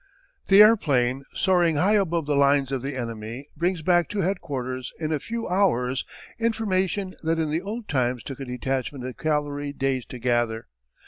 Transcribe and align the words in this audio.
The 0.47 0.63
airplane, 0.63 1.25
soaring 1.35 1.75
high 1.75 1.93
above 1.93 2.25
the 2.25 2.35
lines 2.35 2.71
of 2.71 2.81
the 2.81 2.95
enemy, 2.97 3.47
brings 3.55 3.83
back 3.83 4.07
to 4.07 4.21
headquarters 4.21 4.91
in 4.99 5.11
a 5.11 5.19
few 5.19 5.47
hours 5.47 6.05
information 6.39 7.13
that 7.21 7.37
in 7.37 7.51
the 7.51 7.61
old 7.61 7.87
times 7.87 8.23
took 8.23 8.39
a 8.39 8.45
detachment 8.45 9.05
of 9.05 9.15
cavalry 9.17 9.73
days 9.73 10.05
to 10.07 10.17
gather. 10.17 10.65